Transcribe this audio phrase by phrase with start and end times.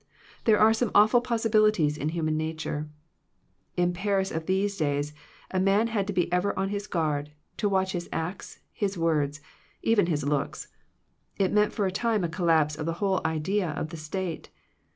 [0.45, 2.89] There are some awful possibilities in human na ture.
[3.77, 5.13] In Paris of these days
[5.51, 9.41] a man had to be ever on his guard, to watch his acts, his words,
[9.83, 10.69] even his looks.
[11.37, 14.49] It meant for a time a collapse of the whole idea of the state.